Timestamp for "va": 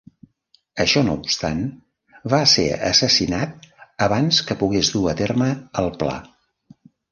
2.35-2.39